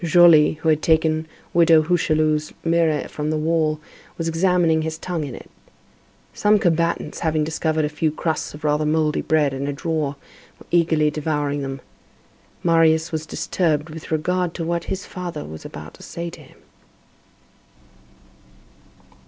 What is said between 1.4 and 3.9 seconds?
Widow Hucheloup's mirror from the wall,